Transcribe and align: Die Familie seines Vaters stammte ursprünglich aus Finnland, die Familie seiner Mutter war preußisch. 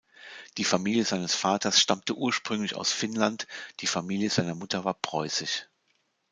Die 0.57 0.63
Familie 0.63 1.05
seines 1.05 1.35
Vaters 1.35 1.79
stammte 1.79 2.15
ursprünglich 2.17 2.75
aus 2.75 2.91
Finnland, 2.91 3.45
die 3.81 3.85
Familie 3.85 4.31
seiner 4.31 4.55
Mutter 4.55 4.83
war 4.83 4.95
preußisch. 4.95 5.67